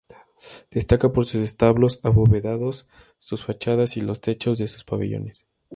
[0.71, 2.87] Destaca por sus establos abovedados,
[3.19, 5.45] sus fachadas y los techos de sus pabellones.